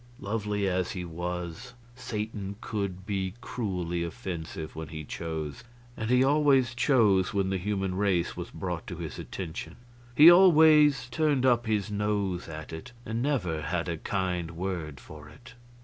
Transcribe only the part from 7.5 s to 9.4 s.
the human race was brought to his